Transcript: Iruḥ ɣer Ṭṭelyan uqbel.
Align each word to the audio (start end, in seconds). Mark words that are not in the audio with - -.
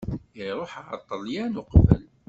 Iruḥ 0.49 0.73
ɣer 0.85 0.97
Ṭṭelyan 1.03 1.59
uqbel. 1.61 2.03